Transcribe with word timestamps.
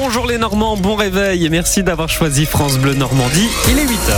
Bonjour 0.00 0.26
les 0.26 0.38
Normands, 0.38 0.78
bon 0.78 0.94
réveil 0.94 1.44
et 1.44 1.50
merci 1.50 1.82
d'avoir 1.82 2.08
choisi 2.08 2.46
France 2.46 2.78
Bleu 2.78 2.94
Normandie. 2.94 3.46
Il 3.68 3.78
est 3.78 3.84
8h. 3.84 4.14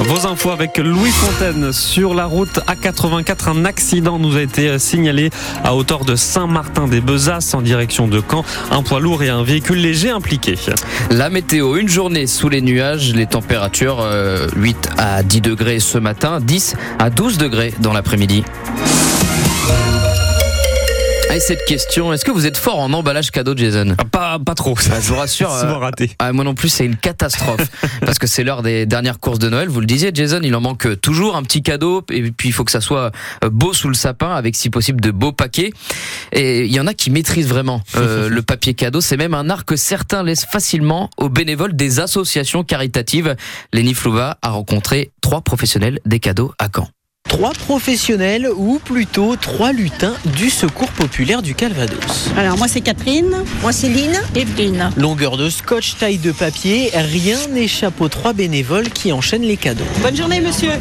Vos 0.00 0.26
infos 0.26 0.52
avec 0.52 0.78
Louis 0.78 1.10
Fontaine 1.10 1.70
sur 1.70 2.14
la 2.14 2.24
route 2.24 2.60
A84. 2.66 3.50
Un 3.50 3.66
accident 3.66 4.18
nous 4.18 4.38
a 4.38 4.40
été 4.40 4.78
signalé 4.78 5.28
à 5.64 5.74
hauteur 5.74 6.06
de 6.06 6.16
Saint-Martin-des-Besasses 6.16 7.52
en 7.52 7.60
direction 7.60 8.08
de 8.08 8.22
Caen. 8.26 8.42
Un 8.70 8.82
poids 8.82 8.98
lourd 8.98 9.22
et 9.22 9.28
un 9.28 9.42
véhicule 9.42 9.82
léger 9.82 10.08
impliqués. 10.08 10.58
La 11.10 11.28
météo, 11.28 11.76
une 11.76 11.90
journée 11.90 12.26
sous 12.26 12.48
les 12.48 12.62
nuages, 12.62 13.12
les 13.14 13.26
températures 13.26 14.00
euh, 14.00 14.48
8 14.56 14.92
à 14.96 15.22
10 15.22 15.42
degrés 15.42 15.78
ce 15.78 15.98
matin, 15.98 16.40
10 16.40 16.74
à 16.98 17.10
12 17.10 17.36
degrés 17.36 17.74
dans 17.80 17.92
l'après-midi. 17.92 18.44
Et 21.34 21.40
cette 21.40 21.64
question, 21.64 22.12
est-ce 22.12 22.26
que 22.26 22.30
vous 22.30 22.44
êtes 22.44 22.58
fort 22.58 22.78
en 22.78 22.92
emballage 22.92 23.30
cadeau, 23.30 23.56
Jason 23.56 23.96
Pas, 24.10 24.38
pas 24.38 24.54
trop. 24.54 24.74
Bah, 24.74 25.00
Je 25.00 25.08
vous 25.08 25.16
rassure. 25.16 25.50
Souvent 25.60 25.76
euh, 25.76 25.78
raté. 25.78 26.10
ah, 26.18 26.30
moi 26.34 26.44
non 26.44 26.54
plus, 26.54 26.68
c'est 26.68 26.84
une 26.84 26.96
catastrophe. 26.96 27.70
parce 28.02 28.18
que 28.18 28.26
c'est 28.26 28.44
l'heure 28.44 28.60
des 28.60 28.84
dernières 28.84 29.18
courses 29.18 29.38
de 29.38 29.48
Noël. 29.48 29.70
Vous 29.70 29.80
le 29.80 29.86
disiez, 29.86 30.10
Jason, 30.12 30.40
il 30.42 30.54
en 30.54 30.60
manque 30.60 31.00
toujours 31.00 31.36
un 31.36 31.42
petit 31.42 31.62
cadeau. 31.62 32.04
Et 32.10 32.30
puis, 32.32 32.50
il 32.50 32.52
faut 32.52 32.64
que 32.64 32.70
ça 32.70 32.82
soit 32.82 33.12
euh, 33.42 33.48
beau 33.48 33.72
sous 33.72 33.88
le 33.88 33.94
sapin, 33.94 34.34
avec 34.34 34.54
si 34.54 34.68
possible 34.68 35.00
de 35.00 35.10
beaux 35.10 35.32
paquets. 35.32 35.70
Et 36.32 36.66
il 36.66 36.72
y 36.72 36.80
en 36.80 36.86
a 36.86 36.92
qui 36.92 37.10
maîtrisent 37.10 37.48
vraiment 37.48 37.80
euh, 37.96 38.28
le 38.28 38.42
papier 38.42 38.74
cadeau. 38.74 39.00
C'est 39.00 39.16
même 39.16 39.32
un 39.32 39.48
art 39.48 39.64
que 39.64 39.76
certains 39.76 40.22
laissent 40.22 40.44
facilement 40.44 41.08
aux 41.16 41.30
bénévoles 41.30 41.74
des 41.74 41.98
associations 41.98 42.62
caritatives. 42.62 43.36
Lenny 43.72 43.94
Flouva 43.94 44.36
a 44.42 44.50
rencontré 44.50 45.12
trois 45.22 45.40
professionnels 45.40 45.98
des 46.04 46.20
cadeaux 46.20 46.52
à 46.58 46.68
Caen. 46.74 46.90
Trois 47.28 47.52
professionnels 47.52 48.48
ou 48.54 48.78
plutôt 48.78 49.36
trois 49.36 49.72
lutins 49.72 50.14
du 50.36 50.50
secours 50.50 50.90
populaire 50.90 51.40
du 51.40 51.54
Calvados. 51.54 52.28
Alors 52.36 52.58
moi 52.58 52.68
c'est 52.68 52.82
Catherine, 52.82 53.34
moi 53.62 53.72
c'est 53.72 53.88
Lynn, 53.88 54.20
Evelyne. 54.36 54.90
Longueur 54.96 55.36
de 55.38 55.48
scotch, 55.48 55.96
taille 55.98 56.18
de 56.18 56.30
papier, 56.30 56.90
rien 56.94 57.38
n'échappe 57.50 58.00
aux 58.02 58.08
trois 58.08 58.32
bénévoles 58.34 58.90
qui 58.90 59.12
enchaînent 59.12 59.42
les 59.42 59.56
cadeaux. 59.56 59.84
Bonne 60.02 60.16
journée 60.16 60.40
monsieur. 60.40 60.72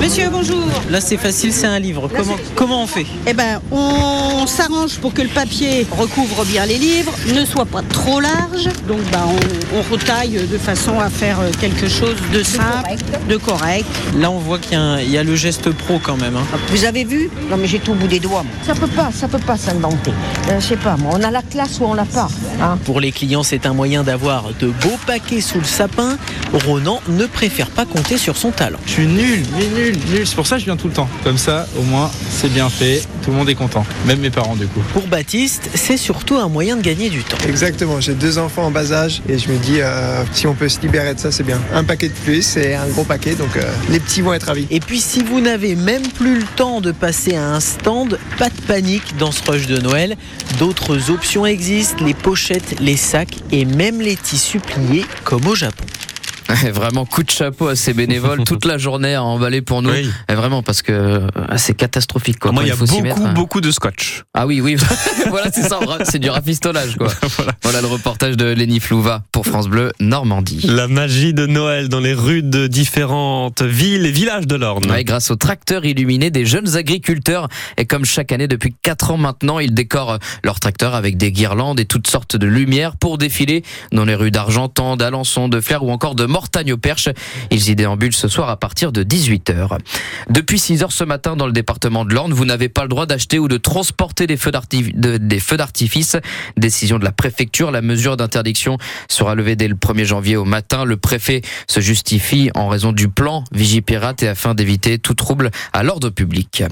Monsieur 0.00 0.30
bonjour. 0.30 0.64
Là 0.88 1.02
c'est 1.02 1.18
facile, 1.18 1.52
c'est 1.52 1.66
un 1.66 1.78
livre. 1.78 2.08
Comment, 2.16 2.36
comment 2.54 2.82
on 2.82 2.86
fait? 2.86 3.06
Eh 3.26 3.34
ben 3.34 3.60
on 3.70 4.46
s'arrange 4.46 4.98
pour 4.98 5.12
que 5.12 5.20
le 5.20 5.28
papier 5.28 5.86
recouvre 5.90 6.46
bien 6.46 6.64
les 6.64 6.78
livres, 6.78 7.12
ne 7.34 7.44
soit 7.44 7.66
pas 7.66 7.82
trop 8.00 8.20
large. 8.20 8.64
Donc 8.88 9.00
bah, 9.12 9.24
on, 9.26 9.76
on 9.78 9.82
retaille 9.92 10.40
de 10.50 10.58
façon 10.58 10.98
à 11.00 11.08
faire 11.10 11.38
quelque 11.60 11.88
chose 11.88 12.16
de 12.32 12.42
simple, 12.42 12.94
de 13.28 13.36
correct. 13.36 13.86
Là 14.16 14.30
on 14.30 14.38
voit 14.38 14.58
qu'il 14.58 14.72
y, 14.72 14.76
a 14.76 15.02
y 15.02 15.24
le 15.24 15.36
geste 15.36 15.70
pro 15.70 15.98
quand 16.02 16.16
même. 16.16 16.36
hein. 16.36 16.44
Vous 16.68 16.84
avez 16.84 17.04
vu? 17.04 17.30
Non 17.50 17.56
mais 17.56 17.66
j'ai 17.66 17.78
tout 17.78 17.92
au 17.92 17.94
bout 17.94 18.06
des 18.08 18.20
doigts. 18.20 18.44
Ça 18.66 18.74
peut 18.74 18.86
pas, 18.86 19.10
ça 19.12 19.28
peut 19.28 19.38
pas 19.38 19.56
s'inventer. 19.56 20.12
Euh, 20.50 20.60
je 20.60 20.66
sais 20.66 20.76
pas, 20.76 20.96
moi, 20.96 21.12
on 21.18 21.22
a 21.22 21.30
la 21.30 21.42
classe 21.42 21.78
ou 21.80 21.84
on 21.84 21.94
l'a 21.94 22.04
pas. 22.04 22.28
Hein 22.62 22.78
Pour 22.84 23.00
les 23.00 23.12
clients, 23.12 23.42
c'est 23.42 23.66
un 23.66 23.74
moyen 23.74 24.02
d'avoir 24.02 24.44
de 24.58 24.68
beaux 24.68 24.98
paquets 25.06 25.40
sous 25.40 25.58
le 25.58 25.64
sapin. 25.64 26.16
Ronan 26.52 27.00
ne 27.08 27.26
préfère 27.26 27.70
pas 27.70 27.86
compter 27.86 28.18
sur 28.18 28.36
son 28.36 28.50
talent. 28.50 28.78
Je 28.86 28.92
suis 28.92 29.06
nul, 29.06 29.42
nul, 29.56 29.68
nul, 29.74 29.98
nul. 30.12 30.26
C'est 30.26 30.36
pour 30.36 30.46
ça 30.46 30.56
que 30.56 30.60
je 30.60 30.66
viens 30.66 30.76
tout 30.76 30.88
le 30.88 30.92
temps. 30.92 31.08
Comme 31.24 31.38
ça, 31.38 31.66
au 31.78 31.82
moins, 31.82 32.10
c'est 32.30 32.52
bien 32.52 32.68
fait. 32.68 33.02
Tout 33.22 33.30
le 33.30 33.36
monde 33.36 33.48
est 33.48 33.54
content. 33.54 33.84
Même 34.06 34.20
mes 34.20 34.30
parents, 34.30 34.56
du 34.56 34.66
coup. 34.66 34.80
Pour 34.92 35.06
Baptiste, 35.06 35.70
c'est 35.74 35.96
surtout 35.96 36.36
un 36.36 36.48
moyen 36.48 36.76
de 36.76 36.82
gagner 36.82 37.10
du 37.10 37.22
temps. 37.22 37.36
Exactement, 37.46 38.00
j'ai 38.00 38.14
deux 38.14 38.38
enfants 38.38 38.64
en 38.64 38.70
bas 38.70 38.92
âge 38.92 39.22
et 39.28 39.38
je 39.38 39.48
me 39.50 39.58
dis 39.58 39.80
euh, 39.80 40.22
si 40.32 40.46
on 40.46 40.54
peut 40.54 40.68
se 40.68 40.80
libérer 40.80 41.14
de 41.14 41.20
ça, 41.20 41.30
c'est 41.30 41.42
bien. 41.42 41.60
Un 41.74 41.84
paquet 41.84 42.08
de 42.08 42.14
plus 42.14 42.56
et 42.56 42.74
un 42.74 42.86
gros 42.88 43.04
paquet, 43.04 43.34
donc 43.34 43.56
euh, 43.56 43.62
les 43.90 44.00
petits 44.00 44.20
vont 44.20 44.32
être 44.32 44.44
ravis. 44.44 44.66
Et 44.70 44.80
puis 44.80 45.00
si 45.00 45.22
vous 45.22 45.40
n'avez 45.40 45.76
même 45.76 46.06
plus 46.08 46.38
le 46.38 46.46
temps 46.56 46.80
de 46.80 46.92
passer 46.92 47.36
à 47.36 47.46
un 47.46 47.60
stand, 47.60 48.18
pas 48.38 48.48
de 48.48 48.60
panique 48.66 49.16
dans 49.18 49.32
ce 49.32 49.42
rush 49.48 49.66
de 49.66 49.78
Noël. 49.78 50.16
D'autres 50.58 51.10
options 51.10 51.46
existent, 51.46 52.04
les 52.04 52.14
pochettes, 52.14 52.80
les 52.80 52.96
sacs 52.96 53.36
et 53.52 53.64
même 53.64 54.00
les 54.00 54.16
tissus 54.16 54.60
pliés 54.60 55.04
comme 55.24 55.46
au 55.46 55.54
Japon. 55.54 55.84
Vraiment 56.72 57.04
coup 57.04 57.22
de 57.22 57.30
chapeau 57.30 57.68
à 57.68 57.76
ces 57.76 57.94
bénévoles 57.94 58.44
toute 58.44 58.64
la 58.64 58.78
journée 58.78 59.14
à 59.14 59.22
emballer 59.22 59.62
pour 59.62 59.82
nous. 59.82 59.90
Oui. 59.90 60.10
Vraiment 60.28 60.62
parce 60.62 60.82
que 60.82 60.92
euh, 60.92 61.28
c'est 61.56 61.74
catastrophique 61.74 62.38
quoi. 62.38 62.52
Moi, 62.52 62.64
il 62.64 62.68
y 62.68 62.72
a 62.72 62.76
faut 62.76 62.86
beaucoup, 62.86 63.02
mettre. 63.02 63.34
beaucoup 63.34 63.60
de 63.60 63.70
scotch. 63.70 64.24
Ah 64.34 64.46
oui, 64.46 64.60
oui. 64.60 64.76
voilà, 65.28 65.50
c'est 65.52 65.62
ça. 65.62 65.78
C'est 66.04 66.18
du 66.18 66.30
rafistolage 66.30 66.96
quoi. 66.96 67.08
Voilà. 67.36 67.52
Voilà 67.62 67.80
le 67.80 67.86
reportage 67.86 68.36
de 68.36 68.46
Lenny 68.46 68.80
Flouva 68.80 69.22
pour 69.32 69.46
France 69.46 69.68
Bleu 69.68 69.92
Normandie. 70.00 70.60
La 70.64 70.88
magie 70.88 71.32
de 71.32 71.46
Noël 71.46 71.88
dans 71.88 72.00
les 72.00 72.12
rues 72.12 72.42
de 72.42 72.66
différentes 72.66 73.62
villes 73.62 74.04
et 74.04 74.10
villages 74.10 74.46
de 74.46 74.56
l'Orne. 74.56 74.90
Ouais, 74.90 75.04
grâce 75.04 75.30
aux 75.30 75.36
tracteurs 75.36 75.84
illuminés 75.84 76.30
des 76.30 76.44
jeunes 76.44 76.76
agriculteurs. 76.76 77.48
Et 77.76 77.86
comme 77.86 78.04
chaque 78.04 78.32
année 78.32 78.48
depuis 78.48 78.74
4 78.82 79.12
ans 79.12 79.16
maintenant, 79.16 79.58
ils 79.58 79.74
décorent 79.74 80.18
leurs 80.44 80.60
tracteurs 80.60 80.94
avec 80.94 81.16
des 81.16 81.32
guirlandes 81.32 81.80
et 81.80 81.84
toutes 81.84 82.08
sortes 82.08 82.36
de 82.36 82.46
lumières 82.46 82.96
pour 82.96 83.16
défiler 83.16 83.62
dans 83.92 84.04
les 84.04 84.14
rues 84.14 84.30
d'Argentan, 84.30 84.96
d'Alençon, 84.96 85.48
de 85.48 85.60
Flers 85.60 85.84
ou 85.84 85.90
encore 85.90 86.14
de 86.14 86.26
Mortagne 86.26 86.39
au 86.72 86.76
Perche. 86.76 87.08
Ils 87.50 87.70
y 87.70 87.76
déambulent 87.76 88.14
ce 88.14 88.28
soir 88.28 88.48
à 88.48 88.56
partir 88.56 88.92
de 88.92 89.02
18h. 89.02 89.78
Depuis 90.28 90.58
6 90.58 90.82
heures 90.82 90.92
ce 90.92 91.04
matin 91.04 91.36
dans 91.36 91.46
le 91.46 91.52
département 91.52 92.04
de 92.04 92.14
l'Orne, 92.14 92.32
vous 92.32 92.44
n'avez 92.44 92.68
pas 92.68 92.82
le 92.82 92.88
droit 92.88 93.06
d'acheter 93.06 93.38
ou 93.38 93.48
de 93.48 93.56
transporter 93.56 94.26
des 94.26 94.36
feux 94.36 94.50
d'artifice. 94.50 96.16
Décision 96.56 96.98
de 96.98 97.04
la 97.04 97.12
préfecture. 97.12 97.70
La 97.70 97.82
mesure 97.82 98.16
d'interdiction 98.16 98.78
sera 99.08 99.34
levée 99.34 99.56
dès 99.56 99.68
le 99.68 99.74
1er 99.74 100.04
janvier 100.04 100.36
au 100.36 100.44
matin. 100.44 100.84
Le 100.84 100.96
préfet 100.96 101.42
se 101.66 101.80
justifie 101.80 102.50
en 102.54 102.68
raison 102.68 102.92
du 102.92 103.08
plan 103.08 103.44
Vigipirate 103.52 104.22
et 104.22 104.28
afin 104.28 104.54
d'éviter 104.54 104.98
tout 104.98 105.14
trouble 105.14 105.50
à 105.72 105.82
l'ordre 105.82 106.10
public. 106.10 106.62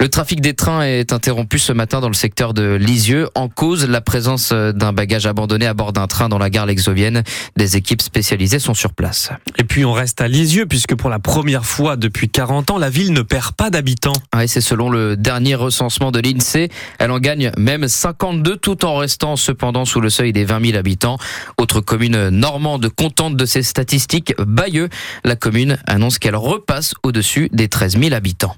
Le 0.00 0.08
trafic 0.08 0.40
des 0.40 0.54
trains 0.54 0.82
est 0.82 1.12
interrompu 1.12 1.58
ce 1.58 1.72
matin 1.72 2.00
dans 2.00 2.08
le 2.08 2.14
secteur 2.14 2.54
de 2.54 2.74
Lisieux. 2.74 3.28
En 3.34 3.48
cause, 3.48 3.88
la 3.88 4.00
présence 4.00 4.52
d'un 4.52 4.92
bagage 4.92 5.26
abandonné 5.26 5.66
à 5.66 5.74
bord 5.74 5.92
d'un 5.92 6.06
train 6.06 6.28
dans 6.28 6.38
la 6.38 6.50
gare 6.50 6.66
lexovienne. 6.66 7.22
Des 7.56 7.76
équipes 7.76 8.02
spécialisées 8.02 8.58
sont 8.58 8.74
sur 8.74 8.92
place. 8.92 9.07
Et 9.56 9.64
puis 9.64 9.84
on 9.84 9.92
reste 9.92 10.20
à 10.20 10.28
Lisieux 10.28 10.66
puisque 10.66 10.94
pour 10.94 11.10
la 11.10 11.18
première 11.18 11.64
fois 11.64 11.96
depuis 11.96 12.28
40 12.28 12.70
ans, 12.70 12.78
la 12.78 12.90
ville 12.90 13.12
ne 13.12 13.22
perd 13.22 13.52
pas 13.52 13.70
d'habitants. 13.70 14.12
Ouais, 14.34 14.46
c'est 14.46 14.60
selon 14.60 14.90
le 14.90 15.16
dernier 15.16 15.54
recensement 15.54 16.10
de 16.10 16.20
l'INSEE. 16.20 16.68
Elle 16.98 17.10
en 17.10 17.18
gagne 17.18 17.52
même 17.56 17.88
52 17.88 18.56
tout 18.56 18.84
en 18.84 18.96
restant 18.96 19.36
cependant 19.36 19.84
sous 19.84 20.00
le 20.00 20.10
seuil 20.10 20.32
des 20.32 20.44
20 20.44 20.66
000 20.66 20.78
habitants. 20.78 21.18
Autre 21.58 21.80
commune 21.80 22.28
normande 22.28 22.88
contente 22.88 23.36
de 23.36 23.46
ces 23.46 23.62
statistiques, 23.62 24.34
Bayeux. 24.38 24.88
La 25.24 25.36
commune 25.36 25.78
annonce 25.86 26.18
qu'elle 26.18 26.36
repasse 26.36 26.94
au-dessus 27.02 27.48
des 27.52 27.68
13 27.68 27.98
000 27.98 28.14
habitants. 28.14 28.56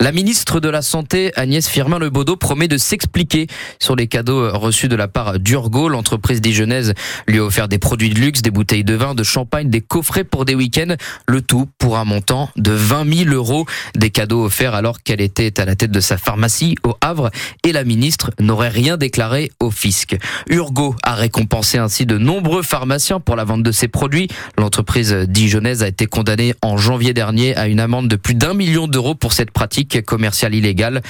La 0.00 0.12
ministre 0.12 0.60
de 0.60 0.68
la 0.68 0.82
Santé, 0.82 1.32
Agnès 1.34 1.68
Firmin-Lebaudot, 1.68 2.36
promet 2.36 2.68
de 2.68 2.78
s'expliquer 2.78 3.48
sur 3.80 3.96
les 3.96 4.06
cadeaux 4.06 4.50
reçus 4.56 4.88
de 4.88 4.94
la 4.94 5.08
part 5.08 5.38
d'Urgo. 5.40 5.88
L'entreprise 5.88 6.40
dijonnaise 6.40 6.94
lui 7.26 7.38
a 7.38 7.44
offert 7.44 7.68
des 7.68 7.78
produits 7.78 8.10
de 8.10 8.18
luxe, 8.18 8.42
des 8.42 8.50
bouteilles 8.50 8.84
de 8.84 8.94
vin, 8.94 9.14
de 9.14 9.24
champagne, 9.24 9.70
des 9.70 9.80
coffrets 9.80 10.24
pour 10.24 10.44
des 10.44 10.54
week-ends. 10.54 10.94
Le 11.26 11.42
tout 11.42 11.68
pour 11.78 11.98
un 11.98 12.04
montant 12.04 12.50
de 12.56 12.70
20 12.70 13.24
000 13.24 13.34
euros. 13.34 13.66
Des 13.96 14.10
cadeaux 14.10 14.44
offerts 14.44 14.74
alors 14.74 15.02
qu'elle 15.02 15.20
était 15.20 15.60
à 15.60 15.64
la 15.64 15.74
tête 15.74 15.90
de 15.90 16.00
sa 16.00 16.16
pharmacie 16.16 16.76
au 16.84 16.94
Havre 17.00 17.30
et 17.64 17.72
la 17.72 17.84
ministre 17.84 18.30
n'aurait 18.38 18.68
rien 18.68 18.96
déclaré 18.96 19.50
au 19.60 19.70
fisc. 19.70 20.16
Urgo 20.48 20.94
a 21.02 21.14
récompensé 21.14 21.78
ainsi 21.78 22.06
de 22.06 22.18
nombreux 22.18 22.62
pharmaciens 22.62 23.20
pour 23.20 23.36
la 23.36 23.44
vente 23.44 23.62
de 23.62 23.72
ses 23.72 23.88
produits. 23.88 24.28
L'entreprise 24.56 25.12
dijonnaise 25.12 25.82
a 25.82 25.88
été 25.88 26.06
condamnée 26.06 26.54
en 26.62 26.76
janvier 26.76 27.14
dernier 27.14 27.56
à 27.56 27.66
une 27.66 27.80
amende 27.80 28.08
de 28.08 28.16
plus 28.16 28.34
d'un 28.34 28.54
million 28.54 28.86
d'euros 28.86 29.14
pour 29.14 29.32
cette 29.32 29.47
pratique 29.52 30.04
commerciale 30.04 30.54
illégale. 30.54 31.02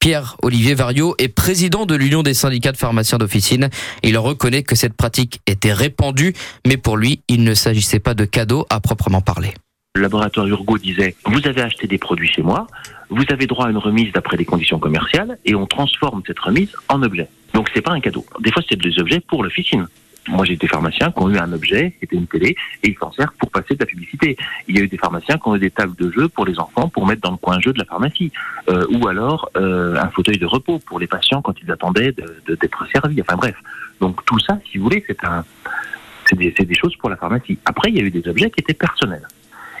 Pierre-Olivier 0.00 0.74
Vario 0.74 1.14
est 1.18 1.28
président 1.28 1.86
de 1.86 1.94
l'Union 1.94 2.22
des 2.22 2.34
syndicats 2.34 2.72
de 2.72 2.76
pharmaciens 2.76 3.18
d'officine. 3.18 3.70
Il 4.02 4.18
reconnaît 4.18 4.62
que 4.62 4.76
cette 4.76 4.94
pratique 4.94 5.40
était 5.46 5.72
répandue, 5.72 6.34
mais 6.66 6.76
pour 6.76 6.96
lui, 6.96 7.22
il 7.28 7.42
ne 7.42 7.54
s'agissait 7.54 7.98
pas 7.98 8.14
de 8.14 8.24
cadeaux 8.24 8.66
à 8.70 8.80
proprement 8.80 9.20
parler. 9.20 9.54
Le 9.96 10.02
laboratoire 10.02 10.46
Urgo 10.46 10.76
disait 10.78 11.16
vous 11.24 11.46
avez 11.46 11.62
acheté 11.62 11.86
des 11.86 11.98
produits 11.98 12.28
chez 12.28 12.42
moi, 12.42 12.66
vous 13.08 13.24
avez 13.30 13.46
droit 13.46 13.66
à 13.66 13.70
une 13.70 13.78
remise 13.78 14.12
d'après 14.12 14.36
des 14.36 14.44
conditions 14.44 14.78
commerciales 14.78 15.38
et 15.44 15.54
on 15.54 15.66
transforme 15.66 16.22
cette 16.26 16.38
remise 16.38 16.70
en 16.88 17.02
objet. 17.02 17.28
Donc 17.54 17.70
c'est 17.74 17.80
pas 17.80 17.92
un 17.92 18.00
cadeau. 18.00 18.26
Des 18.40 18.52
fois 18.52 18.62
c'est 18.68 18.78
des 18.78 18.98
objets 18.98 19.20
pour 19.20 19.42
l'officine. 19.42 19.86
Moi 20.28 20.44
j'ai 20.44 20.56
des 20.56 20.66
pharmaciens 20.68 21.10
qui 21.12 21.22
ont 21.22 21.30
eu 21.30 21.38
un 21.38 21.52
objet, 21.52 21.94
c'était 22.00 22.16
une 22.16 22.26
télé, 22.26 22.56
et 22.82 22.88
ils 22.90 22.96
s'en 22.98 23.12
servent 23.12 23.34
pour 23.38 23.50
passer 23.50 23.74
de 23.74 23.80
la 23.80 23.86
publicité. 23.86 24.36
Il 24.68 24.76
y 24.76 24.80
a 24.80 24.82
eu 24.82 24.88
des 24.88 24.98
pharmaciens 24.98 25.36
qui 25.38 25.48
ont 25.48 25.56
eu 25.56 25.58
des 25.60 25.70
tables 25.70 25.94
de 25.96 26.10
jeu 26.10 26.28
pour 26.28 26.44
les 26.46 26.58
enfants 26.58 26.88
pour 26.88 27.06
mettre 27.06 27.22
dans 27.22 27.30
le 27.32 27.36
coin 27.36 27.60
jeu 27.60 27.72
de 27.72 27.78
la 27.78 27.84
pharmacie, 27.84 28.32
Euh, 28.68 28.84
ou 28.90 29.06
alors 29.06 29.48
euh, 29.56 29.94
un 29.96 30.08
fauteuil 30.10 30.38
de 30.38 30.46
repos 30.46 30.80
pour 30.80 30.98
les 30.98 31.06
patients 31.06 31.40
quand 31.40 31.54
ils 31.62 31.70
attendaient 31.70 32.10
de- 32.12 32.42
de- 32.46 32.56
d'être 32.56 32.84
servis. 32.92 33.20
Enfin 33.22 33.36
bref. 33.36 33.54
Donc 34.00 34.24
tout 34.24 34.38
ça, 34.40 34.58
si 34.70 34.78
vous 34.78 34.84
voulez, 34.84 35.04
c'est 35.06 35.22
un, 35.24 35.44
c'est 36.28 36.36
des, 36.36 36.52
c'est 36.56 36.64
des 36.64 36.74
choses 36.74 36.96
pour 36.96 37.08
la 37.08 37.16
pharmacie. 37.16 37.58
Après, 37.64 37.90
il 37.90 37.96
y 37.96 38.00
a 38.00 38.02
eu 38.02 38.10
des 38.10 38.26
objets 38.28 38.50
qui 38.50 38.60
étaient 38.60 38.74
personnels. 38.74 39.26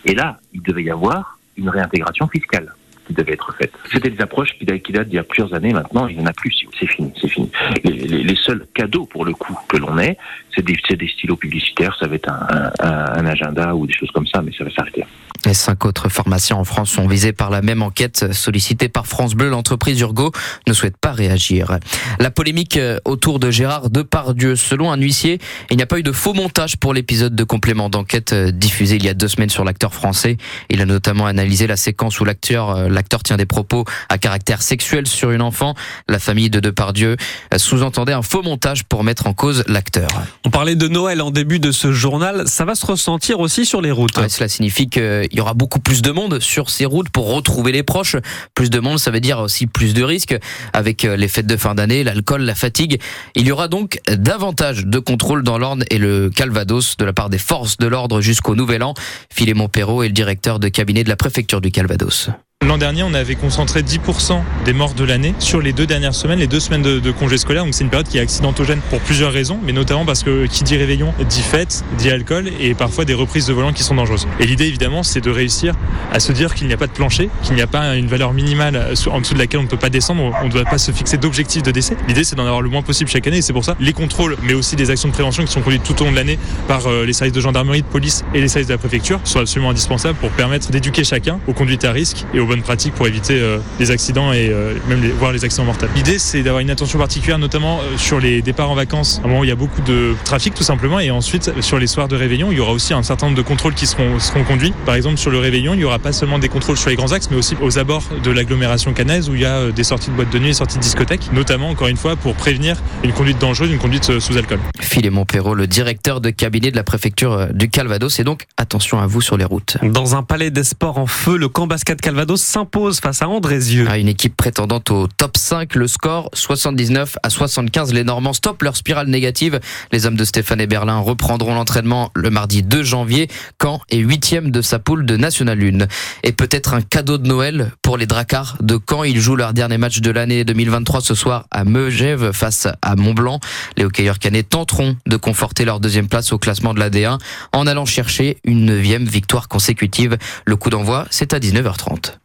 Et 0.04 0.14
là, 0.14 0.38
il 0.52 0.62
devait 0.62 0.84
y 0.84 0.90
avoir 0.90 1.38
une 1.56 1.68
réintégration 1.68 2.28
fiscale 2.28 2.72
qui 3.06 3.14
devait 3.14 3.32
être 3.32 3.54
faite. 3.54 3.72
C'était 3.92 4.10
des 4.10 4.20
approches 4.20 4.56
qui, 4.58 4.64
datent- 4.64 4.82
qui 4.82 4.92
datent 4.92 5.08
d'il 5.08 5.16
y 5.16 5.18
a 5.18 5.24
plusieurs 5.24 5.54
années 5.54 5.72
maintenant, 5.72 6.06
il 6.06 6.16
n'y 6.16 6.22
en 6.22 6.26
a 6.26 6.32
plus. 6.32 6.54
C'est 6.78 6.86
fini, 6.86 7.12
c'est 7.20 7.28
fini. 7.28 7.50
Les, 7.84 8.36
seuls 8.36 8.66
cadeaux, 8.74 9.06
pour 9.06 9.24
le 9.24 9.32
coup, 9.32 9.56
que 9.68 9.76
l'on 9.76 9.98
ait, 9.98 10.16
c'est 10.54 10.64
des, 10.64 11.08
stylos 11.08 11.36
publicitaires, 11.36 11.96
ça 11.98 12.06
va 12.06 12.14
être 12.16 12.30
un 12.30 13.26
agenda 13.26 13.74
ou 13.74 13.86
des 13.86 13.92
choses 13.92 14.10
comme 14.10 14.26
ça, 14.26 14.42
mais 14.42 14.52
ça 14.52 14.64
va 14.64 14.70
s'arrêter. 14.70 15.04
Les 15.44 15.54
cinq 15.54 15.84
autres 15.84 16.08
pharmaciens 16.08 16.56
en 16.56 16.64
France 16.64 16.90
sont 16.90 17.06
visés 17.06 17.32
par 17.32 17.50
la 17.50 17.62
même 17.62 17.82
enquête 17.82 18.32
sollicitée 18.32 18.88
par 18.88 19.06
France 19.06 19.34
Bleu. 19.34 19.48
L'entreprise 19.48 20.00
Urgo 20.00 20.32
ne 20.66 20.72
souhaite 20.72 20.96
pas 20.96 21.12
réagir. 21.12 21.78
La 22.18 22.30
polémique 22.30 22.78
autour 23.04 23.38
de 23.38 23.50
Gérard 23.50 23.90
Depardieu. 23.90 24.56
Selon 24.56 24.90
un 24.90 24.96
huissier, 24.96 25.38
il 25.70 25.76
n'y 25.76 25.82
a 25.82 25.86
pas 25.86 25.98
eu 25.98 26.02
de 26.02 26.12
faux 26.12 26.34
montage 26.34 26.76
pour 26.76 26.94
l'épisode 26.94 27.34
de 27.34 27.44
complément 27.44 27.88
d'enquête 27.88 28.34
diffusé 28.34 28.96
il 28.96 29.04
y 29.04 29.08
a 29.08 29.14
deux 29.14 29.28
semaines 29.28 29.50
sur 29.50 29.64
l'acteur 29.64 29.94
français. 29.94 30.36
Il 30.70 30.80
a 30.80 30.86
notamment 30.86 31.26
analysé 31.26 31.66
la 31.66 31.76
séquence 31.76 32.18
où 32.20 32.24
l'acteur, 32.24 32.88
l'acteur 32.88 33.22
tient 33.22 33.36
des 33.36 33.46
propos 33.46 33.84
à 34.08 34.18
caractère 34.18 34.62
sexuel 34.62 35.06
sur 35.06 35.30
une 35.30 35.42
enfant. 35.42 35.74
La 36.08 36.18
famille 36.18 36.50
de 36.50 36.60
Depardieu 36.60 37.16
sous-entendait 37.56 38.12
un 38.12 38.22
faux 38.22 38.42
montage 38.42 38.84
pour 38.84 39.04
mettre 39.04 39.26
en 39.26 39.32
cause 39.32 39.64
l'acteur. 39.66 40.08
On 40.44 40.50
parlait 40.50 40.76
de 40.76 40.88
Noël 40.88 41.20
en 41.22 41.30
début 41.30 41.58
de 41.58 41.72
ce 41.72 41.92
journal. 41.92 42.44
Ça 42.46 42.64
va 42.64 42.74
se 42.74 42.86
ressentir 42.86 43.40
aussi 43.40 43.66
sur 43.66 43.80
les 43.80 43.90
routes. 43.90 44.28
cela 44.28 44.48
signifie 44.48 44.88
qu'il 45.28 45.38
y 45.38 45.40
aura 45.40 45.54
beaucoup 45.54 45.80
plus 45.80 46.02
de 46.02 46.10
monde 46.10 46.40
sur 46.40 46.70
ces 46.70 46.84
routes 46.84 47.10
pour 47.10 47.32
retrouver 47.32 47.72
les 47.72 47.82
proches. 47.82 48.16
Plus 48.54 48.70
de 48.70 48.80
monde, 48.80 48.98
ça 48.98 49.10
veut 49.10 49.20
dire 49.20 49.38
aussi 49.38 49.66
plus 49.66 49.94
de 49.94 50.02
risques 50.02 50.36
avec 50.72 51.04
euh, 51.04 51.16
les 51.16 51.28
fêtes 51.28 51.46
de 51.46 51.56
fin 51.56 51.74
d'année, 51.74 52.04
l'alcool, 52.04 52.42
la 52.42 52.54
fatigue. 52.54 53.00
Il 53.34 53.46
y 53.46 53.52
aura 53.52 53.68
donc 53.68 54.00
davantage 54.08 54.86
de 54.86 54.98
contrôles 54.98 55.42
dans 55.42 55.58
l'Orne 55.58 55.84
et 55.90 55.98
le 55.98 56.30
Calvados 56.30 56.96
de 56.96 57.04
la 57.04 57.12
part 57.12 57.30
des 57.30 57.38
forces 57.38 57.76
de 57.76 57.86
l'ordre 57.86 58.20
jusqu'au 58.20 58.54
Nouvel 58.54 58.82
An. 58.82 58.94
Philémon 59.32 59.68
Perrault 59.68 60.02
est 60.02 60.08
le 60.08 60.14
directeur 60.14 60.58
de 60.58 60.68
cabinet 60.68 61.04
de 61.04 61.08
la 61.08 61.16
préfecture 61.16 61.60
du 61.60 61.70
Calvados. 61.70 62.30
L'an 62.66 62.78
dernier, 62.78 63.04
on 63.04 63.14
avait 63.14 63.36
concentré 63.36 63.82
10% 63.82 64.40
des 64.64 64.72
morts 64.72 64.94
de 64.94 65.04
l'année 65.04 65.34
sur 65.38 65.60
les 65.60 65.72
deux 65.72 65.86
dernières 65.86 66.16
semaines, 66.16 66.40
les 66.40 66.48
deux 66.48 66.58
semaines 66.58 66.82
de, 66.82 67.10
congés 67.12 67.38
scolaires. 67.38 67.64
Donc 67.64 67.74
c'est 67.74 67.84
une 67.84 67.90
période 67.90 68.08
qui 68.08 68.18
est 68.18 68.20
accidentogène 68.20 68.80
pour 68.90 68.98
plusieurs 69.00 69.32
raisons, 69.32 69.58
mais 69.64 69.72
notamment 69.72 70.04
parce 70.04 70.24
que 70.24 70.46
qui 70.46 70.64
dit 70.64 70.76
réveillon 70.76 71.14
dit 71.28 71.42
fête, 71.42 71.84
dit 71.96 72.10
alcool 72.10 72.50
et 72.58 72.74
parfois 72.74 73.04
des 73.04 73.14
reprises 73.14 73.46
de 73.46 73.52
volant 73.52 73.72
qui 73.72 73.84
sont 73.84 73.94
dangereuses. 73.94 74.26
Et 74.40 74.46
l'idée 74.46 74.66
évidemment, 74.66 75.04
c'est 75.04 75.20
de 75.20 75.30
réussir 75.30 75.74
à 76.12 76.18
se 76.18 76.32
dire 76.32 76.54
qu'il 76.54 76.66
n'y 76.66 76.72
a 76.72 76.76
pas 76.76 76.88
de 76.88 76.92
plancher, 76.92 77.30
qu'il 77.44 77.54
n'y 77.54 77.62
a 77.62 77.68
pas 77.68 77.94
une 77.94 78.08
valeur 78.08 78.32
minimale 78.32 78.94
en 79.10 79.20
dessous 79.20 79.34
de 79.34 79.38
laquelle 79.38 79.60
on 79.60 79.64
ne 79.64 79.68
peut 79.68 79.76
pas 79.76 79.88
descendre. 79.88 80.32
On 80.42 80.46
ne 80.46 80.50
doit 80.50 80.64
pas 80.64 80.78
se 80.78 80.90
fixer 80.90 81.18
d'objectifs 81.18 81.62
de 81.62 81.70
décès. 81.70 81.96
L'idée, 82.08 82.24
c'est 82.24 82.34
d'en 82.34 82.46
avoir 82.46 82.62
le 82.62 82.68
moins 82.68 82.82
possible 82.82 83.08
chaque 83.08 83.28
année. 83.28 83.38
Et 83.38 83.42
c'est 83.42 83.52
pour 83.52 83.64
ça 83.64 83.76
les 83.78 83.92
contrôles, 83.92 84.36
mais 84.42 84.54
aussi 84.54 84.74
des 84.74 84.90
actions 84.90 85.08
de 85.08 85.14
prévention 85.14 85.44
qui 85.44 85.52
sont 85.52 85.62
conduites 85.62 85.84
tout 85.84 86.02
au 86.02 86.06
long 86.06 86.10
de 86.10 86.16
l'année 86.16 86.38
par 86.66 86.88
euh, 86.88 87.04
les 87.04 87.12
services 87.12 87.34
de 87.34 87.40
gendarmerie, 87.40 87.82
de 87.82 87.86
police 87.86 88.24
et 88.34 88.40
les 88.40 88.48
services 88.48 88.68
de 88.68 88.74
la 88.74 88.78
préfecture 88.78 89.20
sont 89.22 89.38
absolument 89.38 89.70
indispensables 89.70 90.18
pour 90.18 90.30
permettre 90.30 90.72
d'éduquer 90.72 91.04
chacun 91.04 91.38
aux 91.46 91.52
conduites 91.52 91.84
à 91.84 91.92
risque 91.92 92.24
et 92.34 92.40
aux 92.40 92.45
bonnes 92.46 92.62
pratiques 92.62 92.94
pour 92.94 93.06
éviter 93.06 93.40
euh, 93.40 93.58
les 93.78 93.90
accidents 93.90 94.32
et 94.32 94.48
euh, 94.50 94.74
même 94.88 95.02
les, 95.02 95.10
voire 95.10 95.32
les 95.32 95.44
accidents 95.44 95.64
mortels. 95.64 95.90
L'idée, 95.94 96.18
c'est 96.18 96.42
d'avoir 96.42 96.60
une 96.60 96.70
attention 96.70 96.98
particulière, 96.98 97.38
notamment 97.38 97.80
euh, 97.80 97.96
sur 97.96 98.20
les 98.20 98.42
départs 98.42 98.70
en 98.70 98.74
vacances, 98.74 99.20
à 99.22 99.26
un 99.26 99.28
moment 99.28 99.40
où 99.40 99.44
il 99.44 99.48
y 99.48 99.52
a 99.52 99.56
beaucoup 99.56 99.82
de 99.82 100.14
trafic 100.24 100.54
tout 100.54 100.62
simplement, 100.62 101.00
et 101.00 101.10
ensuite 101.10 101.60
sur 101.60 101.78
les 101.78 101.86
soirs 101.86 102.08
de 102.08 102.16
réveillon, 102.16 102.52
il 102.52 102.58
y 102.58 102.60
aura 102.60 102.72
aussi 102.72 102.94
un 102.94 103.02
certain 103.02 103.26
nombre 103.26 103.36
de 103.36 103.42
contrôles 103.42 103.74
qui 103.74 103.86
seront, 103.86 104.18
seront 104.18 104.44
conduits. 104.44 104.72
Par 104.84 104.94
exemple, 104.94 105.18
sur 105.18 105.30
le 105.30 105.38
réveillon, 105.38 105.74
il 105.74 105.78
n'y 105.78 105.84
aura 105.84 105.98
pas 105.98 106.12
seulement 106.12 106.38
des 106.38 106.48
contrôles 106.48 106.76
sur 106.76 106.90
les 106.90 106.96
grands 106.96 107.12
axes, 107.12 107.28
mais 107.30 107.36
aussi 107.36 107.56
aux 107.60 107.78
abords 107.78 108.04
de 108.22 108.30
l'agglomération 108.30 108.92
canaise 108.92 109.28
où 109.28 109.34
il 109.34 109.42
y 109.42 109.46
a 109.46 109.70
des 109.70 109.84
sorties 109.84 110.10
de 110.10 110.16
boîtes 110.16 110.30
de 110.30 110.38
nuit 110.38 110.50
et 110.50 110.54
sorties 110.54 110.78
de 110.78 110.82
discothèques, 110.82 111.32
notamment 111.32 111.70
encore 111.70 111.88
une 111.88 111.96
fois 111.96 112.16
pour 112.16 112.34
prévenir 112.34 112.76
une 113.02 113.12
conduite 113.12 113.38
dangereuse, 113.38 113.70
une 113.70 113.78
conduite 113.78 114.18
sous 114.18 114.36
alcool. 114.36 114.58
Philémon 114.80 115.24
Perrault, 115.24 115.54
le 115.54 115.66
directeur 115.66 116.20
de 116.20 116.30
cabinet 116.30 116.70
de 116.70 116.76
la 116.76 116.84
préfecture 116.84 117.48
du 117.52 117.68
Calvados, 117.68 118.18
et 118.18 118.24
donc 118.24 118.44
attention 118.56 119.00
à 119.00 119.06
vous 119.06 119.20
sur 119.20 119.36
les 119.36 119.44
routes. 119.44 119.76
Dans 119.82 120.14
un 120.14 120.22
palais 120.22 120.50
des 120.50 120.64
sports 120.64 120.98
en 120.98 121.06
feu, 121.06 121.36
le 121.36 121.48
camp 121.48 121.66
basket 121.66 122.00
Calvados 122.00 122.35
s'impose 122.36 123.00
face 123.00 123.22
à 123.22 123.28
Andrézieux 123.28 123.88
une 123.96 124.08
équipe 124.08 124.36
prétendante 124.36 124.90
au 124.90 125.06
top 125.06 125.36
5. 125.36 125.74
Le 125.74 125.86
score 125.86 126.30
79 126.34 127.16
à 127.22 127.30
75. 127.30 127.92
Les 127.92 128.04
Normands 128.04 128.32
stoppent 128.32 128.62
leur 128.62 128.76
spirale 128.76 129.08
négative. 129.08 129.60
Les 129.92 130.06
hommes 130.06 130.16
de 130.16 130.24
Stéphane 130.24 130.60
et 130.60 130.66
Berlin 130.66 130.98
reprendront 130.98 131.54
l'entraînement 131.54 132.10
le 132.14 132.30
mardi 132.30 132.62
2 132.62 132.82
janvier. 132.82 133.28
Caen 133.60 133.80
est 133.90 133.98
huitième 133.98 134.50
de 134.50 134.60
sa 134.62 134.78
poule 134.78 135.06
de 135.06 135.16
National 135.16 135.58
1. 135.62 135.86
Et 136.22 136.32
peut-être 136.32 136.74
un 136.74 136.82
cadeau 136.82 137.18
de 137.18 137.26
Noël 137.26 137.72
pour 137.82 137.96
les 137.96 138.06
Dracars 138.06 138.56
de 138.60 138.78
Caen. 138.88 139.04
Ils 139.04 139.20
jouent 139.20 139.36
leur 139.36 139.52
dernier 139.52 139.78
match 139.78 140.00
de 140.00 140.10
l'année 140.10 140.44
2023 140.44 141.00
ce 141.00 141.14
soir 141.14 141.46
à 141.50 141.64
Megève 141.64 142.32
face 142.32 142.68
à 142.82 142.96
Montblanc. 142.96 143.40
Les 143.76 143.84
hockeyeurs 143.84 144.18
canets 144.18 144.48
tenteront 144.48 144.96
de 145.06 145.16
conforter 145.16 145.64
leur 145.64 145.80
deuxième 145.80 146.08
place 146.08 146.32
au 146.32 146.38
classement 146.38 146.74
de 146.74 146.80
la 146.80 146.90
D1 146.90 147.18
en 147.52 147.66
allant 147.66 147.86
chercher 147.86 148.38
une 148.44 148.66
neuvième 148.66 149.04
victoire 149.04 149.48
consécutive. 149.48 150.16
Le 150.44 150.56
coup 150.56 150.70
d'envoi, 150.70 151.06
c'est 151.10 151.32
à 151.32 151.38
19h30. 151.38 152.16